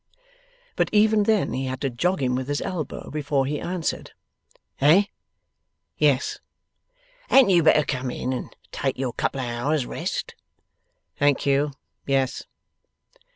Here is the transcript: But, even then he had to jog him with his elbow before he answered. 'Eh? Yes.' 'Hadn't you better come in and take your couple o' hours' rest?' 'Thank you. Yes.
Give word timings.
But, 0.75 0.89
even 0.91 1.25
then 1.25 1.53
he 1.53 1.67
had 1.67 1.79
to 1.81 1.91
jog 1.91 2.23
him 2.23 2.33
with 2.33 2.47
his 2.47 2.59
elbow 2.59 3.11
before 3.11 3.45
he 3.45 3.59
answered. 3.61 4.13
'Eh? 4.79 5.03
Yes.' 5.95 6.39
'Hadn't 7.29 7.51
you 7.51 7.61
better 7.61 7.85
come 7.85 8.09
in 8.09 8.33
and 8.33 8.49
take 8.71 8.97
your 8.97 9.13
couple 9.13 9.41
o' 9.41 9.45
hours' 9.45 9.85
rest?' 9.85 10.33
'Thank 11.17 11.45
you. 11.45 11.73
Yes. 12.07 12.45